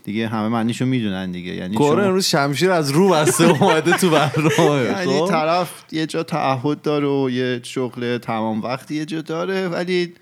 دیگه 0.03 0.27
همه 0.27 0.47
معنیشو 0.47 0.85
می‌دونن 0.85 1.31
دیگه. 1.31 1.51
یعنی 1.55 1.75
کره 1.75 2.05
امروز 2.05 2.25
شمشیر 2.25 2.71
از 2.71 2.91
رو 2.91 3.09
بسته 3.09 3.43
اومده 3.43 3.97
تو 3.97 4.09
برنامه. 4.09 4.83
یعنی 4.91 5.19
خب؟ 5.19 5.27
طرف 5.29 5.83
یه 5.91 6.05
جا 6.05 6.23
تعهد 6.23 6.81
داره 6.81 7.07
و 7.07 7.29
یه 7.29 7.59
شغل 7.63 8.17
تمام 8.17 8.61
وقتی 8.61 8.95
یه 8.95 9.05
جا 9.05 9.21
داره 9.21 9.67
ولی 9.67 10.13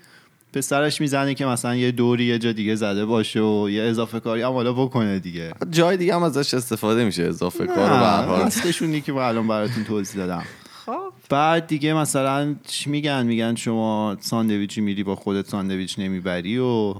پسرش 0.58 1.00
می‌زنه 1.00 1.34
که 1.34 1.46
مثلا 1.46 1.76
یه 1.76 1.90
دوری 1.90 2.24
یه 2.24 2.38
جا 2.38 2.52
دیگه 2.52 2.74
زده 2.74 3.04
باشه 3.04 3.40
و 3.40 3.70
یه 3.70 3.82
اضافه 3.82 4.20
کاری 4.20 4.42
هم 4.42 4.52
حالا 4.52 4.72
بکنه 4.72 5.18
دیگه. 5.18 5.52
جای 5.70 5.96
دیگه 5.96 6.14
هم 6.14 6.22
ازش 6.22 6.54
استفاده 6.54 7.04
میشه 7.04 7.22
اضافه 7.22 7.66
کار 7.66 7.90
رو 7.90 7.96
به 7.98 8.06
هر 8.06 8.24
حال. 8.24 8.42
هستشونی 8.42 9.00
که 9.00 9.12
من 9.12 9.22
الان 9.22 9.48
براتون 9.48 9.84
توضیح 9.84 10.16
دادم. 10.16 10.44
خب. 10.86 11.12
بعد 11.30 11.66
دیگه 11.66 11.94
مثلا 11.94 12.54
چی 12.66 12.90
میگن؟ 12.90 13.26
میگن 13.26 13.54
شما 13.54 14.16
ساندویچی 14.20 14.80
میری 14.80 15.02
با 15.02 15.16
خودت 15.16 15.48
ساندویچ 15.48 15.98
نمی‌بری 15.98 16.58
و 16.58 16.94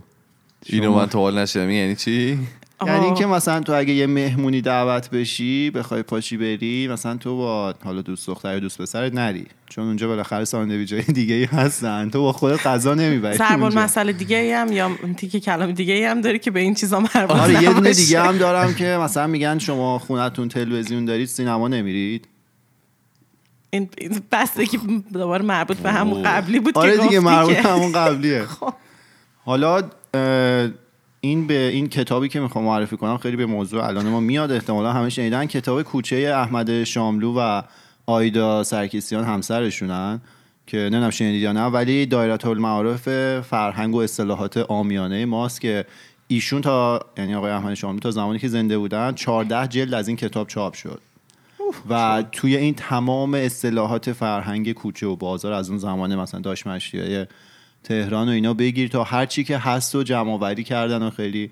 اینو 0.67 0.95
من 0.95 1.07
تو 1.07 1.19
حال 1.19 1.39
نشدم. 1.39 1.71
یعنی 1.71 1.97
چی؟ 1.97 2.39
یعنی 2.87 3.05
اینکه 3.05 3.27
مثلا 3.27 3.61
تو 3.61 3.75
اگه 3.75 3.93
یه 3.93 4.07
مهمونی 4.07 4.61
دعوت 4.61 5.11
بشی 5.11 5.71
بخوای 5.71 6.03
پاشی 6.03 6.37
بری 6.37 6.89
مثلا 6.89 7.17
تو 7.17 7.37
با 7.37 7.75
حالا 7.85 8.03
دوست 8.03 8.27
دختر 8.27 8.53
یا 8.53 8.59
دوست 8.59 8.83
پسرت 8.83 9.15
نری 9.15 9.47
چون 9.69 9.85
اونجا 9.85 10.09
بالاخره 10.09 10.45
ساندویچ 10.45 10.93
های 10.93 11.03
دیگه 11.19 11.35
ای 11.35 11.45
هستن 11.45 12.11
تو 12.11 12.23
با 12.23 12.33
خودت 12.33 12.67
غذا 12.67 12.95
نمی‌بری 12.95 13.39
اونجا. 13.43 13.81
مسئله 13.81 14.13
دیگه 14.13 14.37
ای 14.37 14.53
هم 14.53 14.73
یا 14.73 14.91
تیک 15.17 15.37
کلام 15.37 15.73
دیگه 15.73 15.95
ای 15.95 16.05
هم 16.05 16.21
داری 16.21 16.39
که 16.39 16.51
به 16.51 16.61
این 16.61 16.75
چیزا 16.75 17.01
مربوط 17.01 17.37
آره 17.37 17.63
یه 17.63 17.73
دونه. 17.73 17.93
دیگه 17.93 18.23
هم 18.23 18.39
دارم 18.39 18.75
که 18.75 18.85
مثلا 18.85 19.27
میگن 19.27 19.59
شما 19.59 19.99
خونتون 19.99 20.49
تلویزیون 20.49 21.05
دارید 21.05 21.29
سینما 21.29 21.69
نمیرید 21.69 22.29
این 23.71 23.89
بسته 24.33 24.67
که 24.67 24.79
دوباره 25.13 25.45
مربوط 25.45 25.77
به 25.77 25.93
همون. 25.93 26.23
قبلی 26.23 26.61
بود 26.61 26.79
آره 26.79 26.97
دیگه 26.97 27.21
مربوط 27.21 27.57
همون 27.57 27.93
قبلیه 27.93 28.45
خب. 28.61 28.75
حالا 29.45 29.83
این 31.21 31.47
به 31.47 31.69
این 31.69 31.89
کتابی 31.89 32.29
که 32.29 32.41
می‌خوام 32.41 32.65
معرفی 32.65 32.97
کنم 32.97 33.19
خیلی 33.19 33.37
به 33.37 33.47
موضوع 33.47 33.85
الان 33.85 34.09
ما 34.09 34.21
میاد. 34.21 34.53
احتمالا 34.53 34.93
همه 34.93 35.09
شنیدن 35.09 35.47
کتاب 35.47 35.83
کوچه 35.83 36.17
احمد 36.17 36.85
شاملو 36.85 37.35
و 37.39 37.63
آیدا 38.07 38.65
سرکیسیان 38.65 39.25
همسرشونن 39.25 40.21
که 40.67 40.77
نمی‌دونم 40.77 41.11
شنیدید 41.11 41.43
یا 41.43 41.53
نه 41.53 41.65
ولی 41.65 42.07
دایره 42.07 42.47
المعارف 42.47 43.09
فرهنگ 43.41 43.95
و 43.95 43.99
اصطلاحات 43.99 44.57
آمیانه 44.57 45.25
ماست 45.25 45.61
که 45.61 45.85
ایشون 46.29 46.61
تا 46.61 47.01
یعنی 47.17 47.35
آقای 47.35 47.51
احمد 47.53 47.75
شاملو 47.75 47.99
تا 47.99 48.11
زمانی 48.11 48.39
که 48.39 48.49
زنده 48.49 48.79
بودن 48.79 49.13
14 49.13 49.67
جلد 49.69 49.95
از 49.95 50.09
این 50.09 50.17
کتاب 50.17 50.49
چاپ 50.49 50.75
شد. 50.75 51.01
و 51.91 52.25
توی 52.33 52.57
این 52.57 52.75
تمام 52.75 53.35
اصطلاحات 53.35 54.13
فرهنگ 54.13 54.73
کوچه 54.73 55.07
و 55.07 55.17
بازار 55.17 55.53
از 55.53 55.69
اون 55.69 55.79
زمان 55.79 56.17
مثلا 56.17 56.41
داشت 56.41 56.67
تهران 57.89 58.29
و 58.29 58.31
اینا 58.31 58.55
بگیر 58.55 58.89
تا 58.89 59.05
هر 59.05 59.27
چی 59.27 59.45
که 59.45 59.59
هست 59.59 59.95
و 59.95 60.03
جمع 60.03 60.33
آوری 60.33 60.65
کردن 60.65 61.03
و 61.03 61.11
خیلی 61.11 61.51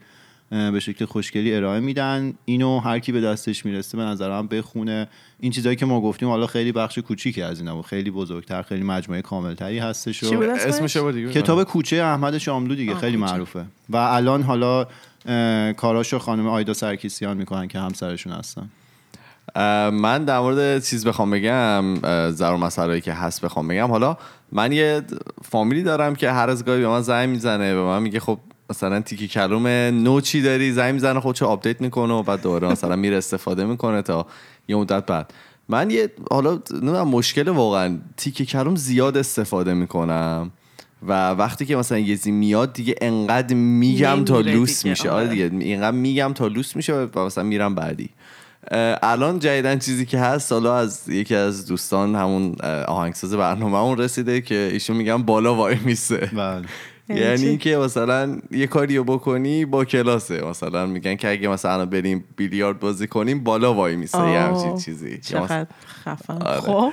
به 0.51 0.81
شکل 0.81 1.05
خوشگلی 1.05 1.55
ارائه 1.55 1.81
میدن. 1.81 2.35
اینو 2.45 2.79
هر 2.81 2.99
کی 2.99 3.13
به 3.13 3.21
دستش 3.21 3.67
می‌رسه 3.67 3.97
به 3.97 4.03
نظرم 4.03 4.47
بخونه. 4.47 5.09
این 5.41 5.53
چیزایی 5.53 5.77
که 5.77 5.87
ما 5.87 6.01
گفتیم 6.01 6.29
حالا 6.29 6.47
خیلی 6.47 6.73
بخش 6.73 6.99
کوچیکی 6.99 7.43
از 7.43 7.61
اینا 7.61 7.75
بود. 7.75 7.85
خیلی 7.85 8.11
بزرگتر 8.11 8.63
خیلی 8.63 8.83
مجموعه 8.83 9.23
کاملتری 9.23 9.79
هستش 9.79 10.25
و 10.25 10.43
اسمش؟ 10.43 10.97
دیگه. 10.97 11.33
کتاب 11.33 11.65
کوچه 11.65 11.97
احمد 11.97 12.39
شاملو 12.39 12.75
دیگه. 12.75 12.93
آه، 12.93 12.99
خیلی 12.99 13.17
کوچه. 13.19 13.33
معروفه. 13.33 13.65
و 13.91 13.97
الان 13.97 14.43
حالا 14.43 14.87
کاراشو 15.73 16.19
خانم 16.19 16.47
آیدا 16.49 16.73
سرکیسیان 16.73 17.37
می‌کنن 17.37 17.69
که 17.69 17.79
همسرشون 17.79 18.33
هستن. 18.33 18.69
من 19.93 20.25
در 20.25 20.39
مورد 20.39 20.85
چیز 20.85 21.07
بخوام 21.07 21.31
بگم 21.31 21.85
ضرر 22.31 22.55
و 22.55 22.57
مسائلی 22.57 23.01
که 23.01 23.13
هست 23.13 23.41
بخوام 23.41 23.69
بگم. 23.69 23.91
حالا 23.91 24.17
من 24.53 24.73
یه 24.73 25.03
فامیلی 25.51 25.83
دارم 25.83 26.15
که 26.15 26.31
هر 26.31 26.51
از 26.51 26.65
گاهی 26.65 26.81
به 26.81 26.89
من 26.89 27.01
زنگ 27.01 27.29
می‌زنه 27.29 27.75
به 27.75 27.83
من 27.83 28.03
میگه 28.03 28.21
خب 28.21 28.39
مثلا 28.71 29.01
تیکه 29.01 29.29
کلوم 29.29 29.67
نو 29.67 30.21
چی 30.21 30.43
داری؟ 30.43 30.73
زنگ 30.73 30.95
می‌زنه 30.95 31.21
خودشو 31.21 31.47
update 31.47 31.81
می‌کنه 31.81 32.15
و 32.15 32.23
بعد 32.23 32.43
دوباره 32.43 32.69
مثلا 32.69 32.97
میره 32.97 33.17
استفاده 33.17 33.65
می‌کنه 33.65 34.03
تا 34.03 34.27
یه 34.69 34.77
مدت 34.77 35.07
بعد. 35.07 35.35
من 35.69 35.91
یه 35.91 36.11
حالا 36.31 36.51
نمی‌دونم 36.71 37.09
مشکل 37.09 37.49
واقعا 37.49 37.99
تیکه 38.17 38.47
کلوم 38.47 38.77
زیاد 38.77 39.17
استفاده 39.17 39.75
می‌کنم 39.75 40.51
و 41.09 41.31
وقتی 41.31 41.67
که 41.67 41.77
مثلا 41.77 41.99
یه 41.99 42.19
میاد 42.27 42.73
دیگه 42.73 42.95
انقدر 43.01 43.55
میگم 43.55 44.25
تا 44.25 44.41
لوس 44.41 44.85
میشه. 44.85 45.11
آره 45.11 45.27
آره. 45.27 45.49
دیگه 45.49 45.67
اینقدر 45.67 45.97
میگم 45.97 46.33
تا 46.35 46.47
لوس 46.47 46.77
میشه 46.77 46.95
و 46.95 47.19
مثلا 47.19 47.45
میرم 47.45 47.75
بعدی. 47.75 48.11
الان 49.03 49.39
جدیدن 49.39 49.79
چیزی 49.79 50.07
که 50.07 50.19
هست 50.19 50.53
حالا 50.53 50.77
از 50.77 51.09
یکی 51.09 51.35
از 51.35 51.67
دوستان 51.67 52.15
همون 52.15 52.57
آهنگساز 52.89 53.35
برنامه 53.35 53.79
اون 53.79 53.99
رسیده 53.99 54.41
که 54.41 54.69
ایشون 54.73 54.97
میگن 54.97 55.23
بالا 55.23 55.55
وای 55.55 55.77
میسه. 55.85 56.31
بله. 56.33 56.63
یعنی 57.09 57.21
یعنی؟ 57.45 57.59
که 57.59 57.77
مثلا 57.77 58.39
یه 58.51 58.67
کاریو 58.67 59.05
بکنی 59.05 59.65
با 59.65 59.85
کلاسه. 59.85 60.45
مثلا 60.45 60.87
میگن 60.87 61.15
که 61.15 61.31
اگه 61.31 61.49
مثلا 61.49 61.87
بریم 61.87 62.25
بیلیارد 62.37 62.81
بازی 62.81 63.07
کنیم 63.07 63.45
بالا 63.45 63.75
وای 63.75 63.97
میسه. 63.97 64.31
یه 64.31 64.41
همچین 64.41 64.77
چیزی. 64.77 65.19
چقدر 65.19 65.67
خفن. 66.05 66.43
آره. 66.43 66.61
خب. 66.61 66.93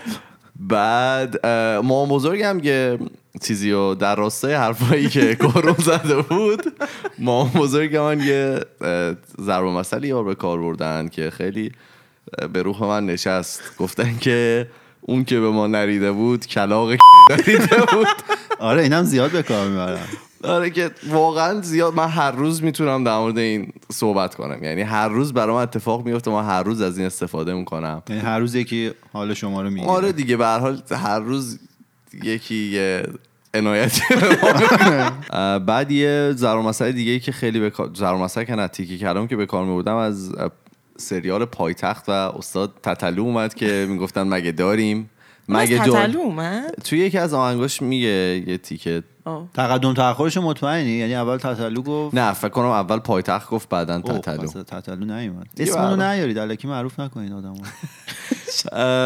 بعد 0.60 1.46
مامان 1.84 2.10
بزرگم 2.10 2.60
که 2.60 3.00
چیزی 3.42 3.72
رو 3.72 3.96
در 3.96 4.16
راستای 4.16 4.54
حرفایی 4.54 5.10
که 5.10 5.36
کارون 5.46 5.76
زده 5.80 6.22
بود. 6.22 6.74
مامان 7.20 7.52
بزرگ 7.52 7.96
من 7.98 8.20
یه 8.20 8.60
ضرب 9.42 9.66
مسئله 9.66 10.08
یار 10.08 10.24
به 10.24 10.36
کار 10.36 10.60
بردن 10.60 11.08
که 11.08 11.30
خیلی 11.30 11.72
به 12.54 12.62
روح 12.62 12.84
من 12.84 13.06
نشست. 13.06 13.62
گفتن 13.78 14.18
که 14.18 14.68
اون 15.02 15.24
که 15.26 15.40
به 15.40 15.50
ما 15.50 15.68
نریده 15.68 16.12
بود 16.12 16.46
کلاق 16.46 16.90
نریده 17.32 17.78
بود. 17.94 18.08
آره 18.60 18.82
اینم 18.82 19.04
زیاد 19.04 19.32
به 19.32 19.44
کار 19.44 19.68
می‌برن. 19.68 20.00
آره 20.44 20.70
که 20.70 20.92
واقعا 21.10 21.62
زیاد 21.62 21.94
من 21.94 22.08
هر 22.08 22.32
روز 22.32 22.64
می‌تونم 22.64 23.04
در 23.04 23.18
مورد 23.18 23.38
این 23.38 23.74
صحبت 23.92 24.36
کنم. 24.36 24.64
یعنی 24.64 24.82
هر 24.82 25.08
روز 25.08 25.34
برای 25.34 25.56
من 25.56 25.62
اتفاق 25.62 26.06
میفته 26.06 26.32
من 26.32 26.46
هر 26.46 26.64
روز 26.64 26.82
از 26.82 26.98
این 26.98 27.08
استفاده 27.08 27.54
می‌کنم. 27.54 28.04
یعنی 28.10 28.22
هر 28.22 28.40
روز 28.40 28.56
یکی 28.56 28.92
حال 29.14 29.34
شما 29.34 29.62
رو 29.62 29.70
می‌گیره. 29.70 29.92
آره 29.92 30.12
دیگه 30.12 30.38
به 30.38 30.46
هر 30.46 30.60
حال 30.60 30.82
هر 30.92 31.20
روز 31.20 31.60
یکی 32.24 32.56
یه. 32.56 33.04
اه، 33.54 33.60
بعد 35.60 35.92
یه 35.92 36.34
ضرر 36.36 36.62
مسئله 36.62 36.92
دیگه 36.92 37.12
ای 37.12 37.20
که 37.20 37.32
خیلی 37.32 37.60
به 37.60 37.72
ضرر 37.96 38.18
مسئله 38.18 38.46
که 38.46 38.56
نه 38.56 38.68
تیکی 38.68 38.98
کردم 38.98 39.28
که 39.28 39.36
به 39.36 39.46
کار 39.46 39.66
میبردم 39.66 39.96
از 39.96 40.36
اه، 40.36 40.52
سریال 40.98 41.46
پایتخت 41.46 42.10
و 42.10 42.12
استاد 42.12 42.74
تتلو 42.84 43.24
اومد 43.24 43.54
که 43.54 43.88
می‌گفتن 43.90 44.24
مگه 44.24 44.52
داریم؟ 44.52 45.10
مگه 45.50 45.82
از 45.82 45.88
داریم 45.88 46.20
اومد؟ 46.20 46.76
توی 46.84 47.00
یکی 47.00 47.18
از 47.18 47.34
آهنگاش 47.34 47.82
میگه 47.82 48.44
یه 48.48 48.58
تیکه. 48.58 49.04
آه. 49.26 49.48
تقدم 49.54 49.94
تاخرش 49.94 50.38
مطمئنی؟ 50.38 50.90
یعنی 50.90 51.16
اول 51.16 51.38
تتلو 51.38 51.82
گفت؟ 51.82 52.16
نه 52.16 52.34
فکر 52.34 52.50
کنم 52.50 52.66
اول 52.66 53.00
پایتخت 53.00 53.50
گفت 53.50 53.70
بعدا 53.70 53.96
اوه، 53.96 54.20
تتلو. 54.20 54.64
تتلو 54.64 55.06
نیومد. 55.06 55.48
اسمونو. 55.58 55.96
نیارید 55.96 56.38
الکی 56.38 56.68
معروف 56.68 57.00
نکنید 57.00 57.34
آدمو. 57.34 57.56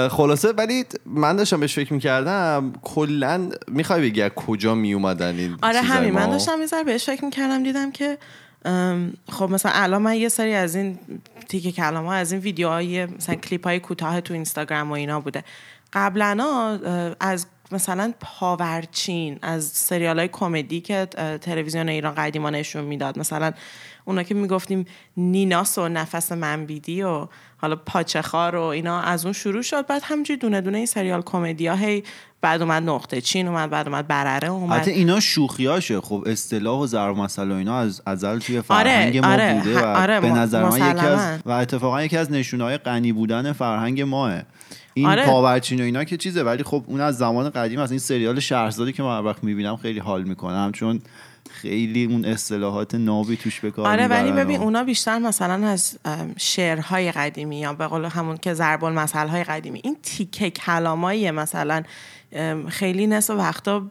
خلاصه 0.10 0.51
ولی 0.51 0.86
من 1.06 1.36
داشتم 1.36 1.60
بهش 1.60 1.75
فکر 1.75 1.94
می‌کردم 1.94 2.74
کلا 2.82 3.50
می‌خوای 3.68 4.01
بگی 4.01 4.22
از 4.22 4.32
کجا 4.36 4.75
میومدن 4.75 5.38
این 5.38 5.58
آره 5.62 5.82
همین. 5.82 6.13
من؟ 6.13 6.30
داشتم 6.30 6.60
یه 6.60 6.66
ذره 6.66 6.84
بهش 6.84 7.06
فکر 7.06 7.25
می‌کردم 7.25 7.63
دیدم 7.63 7.92
که 7.92 8.18
خب 9.30 9.50
مثلا 9.50 9.72
الان 9.75 10.01
من 10.01 10.16
یه 10.16 10.30
سری 10.30 10.54
از 10.54 10.75
این 10.75 11.00
تیک 11.50 11.75
کلام 11.75 12.06
ها 12.06 12.13
از 12.13 12.32
این 12.32 12.42
ویدیوهای 12.42 13.06
مثلا 13.06 13.36
کلیپ 13.36 13.68
های 13.68 13.80
کوتاه 13.80 14.22
تو 14.22 14.34
اینستاگرام 14.34 14.89
و 14.89 14.94
اینا 14.94 15.20
بوده. 15.20 15.44
قبلا 15.94 16.44
از 17.20 17.46
مثلا 17.72 18.13
پاورچین 18.20 19.39
از 19.42 19.66
سریال 19.66 20.20
های 20.20 20.27
کمدی 20.27 20.82
که 20.82 21.06
تلویزیون 21.42 21.89
ایران 21.89 22.16
قدیما 22.16 22.50
نشون 22.50 22.84
می‌داد. 22.84 23.20
مثلا 23.20 23.51
اونا 24.06 24.24
که 24.24 24.34
می‌گفتیم 24.34 24.86
نیناس 25.18 25.77
و 25.77 25.88
نفس 25.88 26.32
منبیدی 26.32 27.04
و 27.04 27.27
حالا 27.58 27.76
پاچخار 27.76 28.56
و 28.56 28.62
اینا 28.62 29.02
از 29.02 29.26
اون 29.26 29.34
شروع 29.34 29.62
شد. 29.62 29.88
بعد 29.88 30.02
همینجوری 30.06 30.40
دونه 30.40 30.62
دونه 30.62 30.78
این 30.78 30.86
سریال 30.86 31.22
کمدی 31.22 31.68
ها 31.68 31.76
هی 31.76 32.04
بعد 32.42 32.62
اومد 32.62 32.84
نقطه 32.84 33.22
چین 33.22 33.48
اومد 33.48 33.70
بعد 33.70 33.88
اومد 33.88 34.08
برره 34.08 34.50
اومد. 34.50 34.74
البته 34.74 34.92
اینا 34.92 35.20
شوخیاشه. 35.20 36.02
خب 36.02 36.24
اصطلاح 36.28 36.80
و 36.80 36.88
ضرب 36.88 37.18
مسئله 37.18 37.54
و 37.54 37.58
اینا 37.58 37.78
از 37.78 38.02
ازل 38.06 38.40
توی 38.40 38.62
فرهنگ 38.62 39.18
ما 39.18 39.32
آره، 39.32 39.54
بوده 39.54 39.82
و 39.82 39.86
آره، 39.86 40.20
به 40.20 40.32
نظر 40.32 40.64
من 40.64 40.78
یکی 40.78 41.06
از. 41.06 41.40
و 41.46 41.52
اتفاقا 41.52 42.04
یکی 42.04 42.18
از 42.18 42.32
نشونهای 42.32 42.78
غنی 42.78 43.12
بودن 43.12 43.52
فرهنگ 43.52 44.02
ماه. 44.02 44.42
این 44.94 45.08
آره. 45.08 45.26
پاورچین 45.26 45.80
و 45.82 45.84
اینا 45.84 46.04
که 46.04 46.18
چیزه 46.18 46.44
ولی 46.44 46.64
خب 46.64 46.84
اون 46.88 47.02
از 47.02 47.18
زمان 47.18 47.50
قدیم 47.50 47.80
از 47.80 47.92
این 47.92 48.00
سریال 48.00 48.40
شهرزادی 48.40 48.94
که 48.94 49.04
من 49.04 49.18
هر 49.18 49.26
وقت 49.26 49.44
می‌بینم 49.44 49.78
خیلی 49.78 50.00
حال 50.00 50.24
می‌کنم 50.24 50.72
چون 50.72 51.02
خیلی 51.62 52.06
اون 52.06 52.26
اصطلاحات 52.26 52.96
نابی 52.96 53.38
توش 53.38 53.60
به 53.60 53.72
کار 53.72 53.88
آره 53.88 54.08
ولی 54.08 54.32
ببین 54.32 54.62
اونا 54.62 54.84
بیشتر 54.84 55.20
مثلا 55.20 55.68
از 55.68 55.98
شعرهای 56.38 57.12
قدیمی 57.12 57.60
یا 57.60 57.74
به 57.74 57.88
قول 57.88 58.06
همون 58.06 58.38
که 58.38 58.54
ضرب 58.54 58.84
های 58.84 59.44
قدیمی. 59.44 59.82
این 59.84 59.98
تیکه 60.04 60.50
کلامایی 60.50 61.32
مثلا. 61.32 61.84
خیلی 62.70 63.08
نصف 63.08 63.34
وقتا 63.34 63.84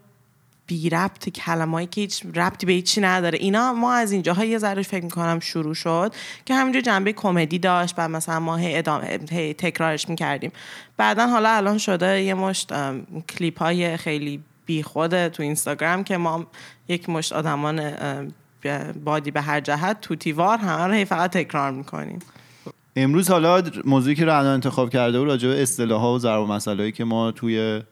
بی 0.66 0.90
ربط 0.90 1.28
کلمایی 1.28 1.86
که 1.86 2.00
هیچ 2.00 2.22
ربطی 2.34 2.66
به 2.66 2.72
هیچی 2.72 3.00
نداره. 3.00 3.38
اینا 3.38 3.72
ما 3.72 3.92
از 3.92 4.12
اینجاها 4.12 4.44
یه 4.44 4.58
ذره 4.58 4.82
فکر 4.82 5.04
می‌کنم 5.04 5.40
شروع 5.40 5.74
شد 5.74 6.14
که 6.44 6.54
همینجا 6.54 6.80
جنبه 6.80 7.12
کمدی 7.12 7.58
داشت 7.58 7.94
و 7.98 8.08
مثلا 8.08 8.40
ما 8.40 8.56
هی, 8.56 8.76
ادامه 8.76 9.18
هی 9.30 9.54
تکرارش 9.54 10.08
می‌کردیم. 10.08 10.52
بعدا 10.96 11.26
حالا 11.26 11.48
الان 11.48 11.78
شده 11.78 12.22
یه 12.22 12.34
مشت 12.34 12.72
کلیپ 13.28 13.58
های 13.58 13.96
خیلی 13.96 14.42
بی 14.66 14.82
خوده 14.82 15.28
تو 15.28 15.42
اینستاگرام 15.42 16.04
که 16.04 16.16
ما 16.16 16.46
یک 16.88 17.08
مشت 17.08 17.32
آدمان 17.32 17.92
بادی 19.04 19.30
به 19.30 19.40
هر 19.40 19.60
جهت 19.60 20.00
توتیوار 20.00 20.58
همه 20.58 20.98
رو 20.98 21.04
فقط 21.04 21.32
تکرار 21.32 21.70
می‌کنیم. 21.70 22.18
امروز 22.96 23.30
حالا 23.30 23.62
موضوعی 23.84 24.14
که 24.14 24.24
رعنا 24.24 24.52
انتخاب 24.52 24.90
کرده 24.90 25.18
بود 25.18 25.28
راجع 25.28 25.48
به 25.48 25.62
اصطلاح 25.62 26.00
ها 26.00 26.14
و 26.14 26.18
ضرب 26.18 26.42
و 26.42 26.46
مسائلی 26.46 26.92
که 26.92 27.04
ما 27.04 27.32
توی 27.32 27.82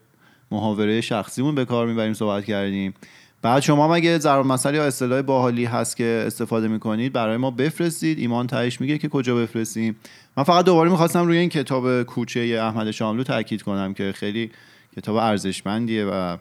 محاوره 0.51 1.01
شخصیمون 1.01 1.55
به 1.55 1.65
کار 1.65 1.87
می‌بریم 1.87 2.13
صحبت 2.13 2.45
کردیم. 2.45 2.95
بعد 3.43 3.63
شما 3.63 3.85
هم 3.85 3.91
اگه 3.91 4.19
ضرب 4.19 4.47
مسئله 4.47 4.77
یا 4.77 4.85
اصطلاح 4.85 5.23
باحالی 5.23 5.65
هست 5.65 5.97
که 5.97 6.25
استفاده 6.27 6.69
می‌کنید 6.69 7.13
برای 7.13 7.37
ما 7.37 7.51
بفرستید. 7.51 8.19
ایمان 8.19 8.47
تهش 8.47 8.81
میگه 8.81 8.99
که 8.99 9.09
کجا 9.09 9.37
بفرستیم. 9.37 9.97
من 10.37 10.45
فقط 10.45 10.65
دوباره 10.65 10.91
می‌خواستم 10.91 11.27
روی 11.27 11.39
این 11.39 11.49
کتاب 11.49 12.03
کوچه 12.03 12.41
احمد 12.41 12.91
شاملو 12.91 13.25
تاکید 13.25 13.63
کنم 13.63 13.95
که 13.95 14.13
خیلی 14.13 14.51
کتاب 14.97 15.17
ارزشمندیه 15.17 16.05
و 16.05 16.37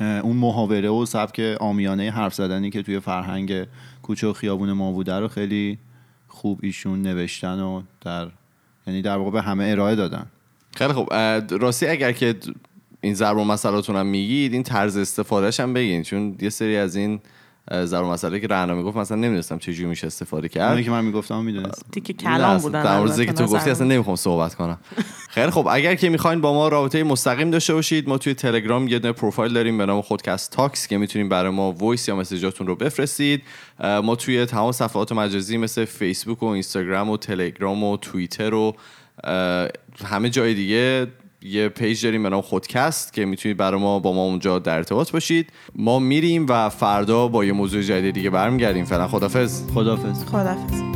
اون 0.00 0.36
محاوره 0.36 0.88
و 0.88 1.06
سبک 1.06 1.40
آمیانه 1.60 2.10
حرف 2.10 2.34
زدنی 2.34 2.70
که 2.70 2.82
توی 2.82 3.00
فرهنگ 3.00 3.66
کوچه 4.02 4.26
و 4.26 4.32
خیابون 4.32 4.72
ما 4.72 4.92
بوده 4.92 5.14
رو 5.14 5.28
خیلی 5.28 5.78
خوب 6.28 6.60
ایشون 6.62 7.02
نوشتن 7.02 7.60
و 7.60 7.82
در 8.00 8.28
یعنی 8.86 9.02
در 9.02 9.16
واقع 9.16 9.30
به 9.30 9.42
همه 9.42 9.64
ارائه 9.64 9.94
دادن. 9.94 10.26
خیلی 10.76 10.92
خوب. 10.92 11.14
راستی 11.50 11.86
اگر 11.86 12.12
که 12.12 12.34
این 13.00 13.14
ضرب 13.14 13.38
مسئلاتون 13.38 13.96
هم 13.96 14.06
میگید 14.06 14.52
این 14.52 14.62
طرز 14.62 14.96
استفادهش 14.96 15.60
هم 15.60 15.74
بگین 15.74 16.02
چون 16.02 16.36
یه 16.40 16.50
سری 16.50 16.76
از 16.76 16.96
این 16.96 17.20
ضرب 17.72 18.04
مسئله 18.04 18.40
که 18.40 18.46
رعنا 18.46 18.74
می‌گفت 18.74 18.96
مثلا 18.96 19.16
نمی‌دونستم 19.16 19.58
چجوری 19.58 19.88
میشه 19.88 20.06
استفاده 20.06 20.48
کرد. 20.48 20.70
اونی 20.70 20.84
که 20.84 20.90
من 20.90 21.04
می‌گفتم 21.04 21.44
می‌دونست. 21.44 21.84
نه، 21.96 22.02
کلام 22.02 22.58
بودن 22.58 22.82
در 22.82 22.98
مورد 22.98 23.24
که 23.24 23.32
تو 23.32 23.46
گفتی. 23.46 23.70
اصلا 23.70 23.86
نمی‌خوام 23.86 24.16
صحبت 24.16 24.54
کنم. 24.54 24.78
خیلی 25.28 25.50
خب 25.50 25.68
اگر 25.70 25.94
که 25.94 26.08
می‌خواین 26.08 26.40
با 26.40 26.54
ما 26.54 26.68
رابطه 26.68 27.04
مستقیم 27.04 27.50
داشته 27.50 27.74
باشید 27.74 28.08
ما 28.08 28.18
توی 28.18 28.34
تلگرام 28.34 28.88
یه 28.88 28.98
دونه 28.98 29.12
پروفایل 29.12 29.52
داریم 29.52 29.78
به 29.78 29.86
نام 29.86 30.02
خودکست 30.02 30.52
Talks 30.52 30.86
که 30.86 30.98
می‌تونیم 30.98 31.28
برای 31.28 31.50
ما 31.50 31.72
voice 31.72 32.08
یا 32.08 32.16
message 32.16 32.51
اتون 32.51 32.66
رو 32.66 32.76
بفرستید. 32.76 33.42
ما 33.80 34.16
توی 34.16 34.46
تمام 34.46 34.72
صفحات 34.72 35.12
مجازی 35.12 35.56
مثل 35.56 35.84
فیسبوک 35.84 36.42
و 36.42 36.46
اینستاگرام 36.46 37.10
و 37.10 37.16
تلگرام 37.16 37.84
و 37.84 37.96
توییتر 37.96 38.54
و 38.54 38.76
همه 40.04 40.30
جای 40.30 40.54
دیگه 40.54 41.06
یه 41.42 41.68
page 41.68 42.04
داریم 42.04 42.22
به 42.22 42.28
نام 42.28 42.40
خودکست 42.42 43.12
که 43.12 43.24
می‌تونید 43.24 43.56
برای 43.56 43.80
ما 43.80 43.98
با 43.98 44.12
ما 44.12 44.22
اونجا 44.22 44.58
در 44.58 44.76
ارتباط 44.76 45.12
باشید. 45.12 45.52
ما 45.74 45.98
میریم 45.98 46.46
و 46.48 46.68
فردا 46.68 47.28
با 47.28 47.44
یه 47.44 47.52
موضوع 47.52 47.82
جدید 47.82 48.14
دیگه 48.14 48.30
برمیگردیم. 48.30 48.84
فعلا 48.84 49.08
خدافظ 49.08 49.70
خدافظ 49.74 50.24
خدافظ 50.24 50.95